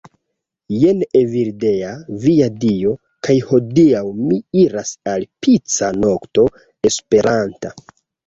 Jen 0.83 1.01
Evildea. 1.17 1.89
Via 2.23 2.47
Dio. 2.63 2.93
kaj 3.27 3.35
hodiaŭ 3.51 4.01
mi 4.31 4.39
iras 4.63 4.95
al 5.13 5.29
pica 5.45 5.93
nokto 6.07 6.49
esperanta 6.91 7.75